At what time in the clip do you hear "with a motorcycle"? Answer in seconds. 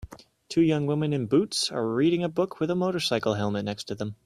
2.59-3.35